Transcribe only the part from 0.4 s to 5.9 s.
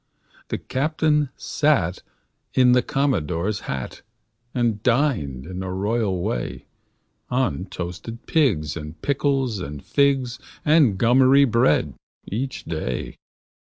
The captain sat in a commodore's hat And dined, in a